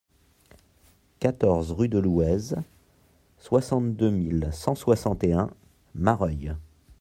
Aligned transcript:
quatorze 1.19 1.69
rue 1.71 1.87
de 1.87 1.99
Louez, 1.99 2.55
soixante-deux 3.37 4.09
mille 4.09 4.49
cent 4.51 4.73
soixante 4.73 5.23
et 5.23 5.33
un 5.33 5.51
Marœuil 5.93 6.55